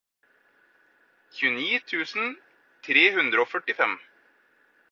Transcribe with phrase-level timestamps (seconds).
[1.33, 2.31] tjueni tusen
[2.87, 3.95] tre hundre og førtifem